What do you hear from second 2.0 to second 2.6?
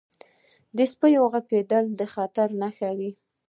خطر